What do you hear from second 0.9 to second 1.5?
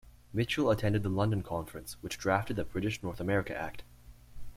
the London